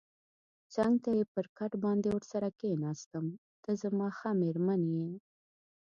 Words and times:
څنګ 0.75 0.93
ته 1.03 1.09
یې 1.17 1.25
پر 1.33 1.45
کټ 1.57 1.71
باندې 1.83 2.07
ورسره 2.11 2.49
کېناستم، 2.59 3.25
ته 3.63 3.71
زما 3.81 4.07
ښه 4.17 4.29
مېرمن 4.41 4.81
یې. 4.95 5.09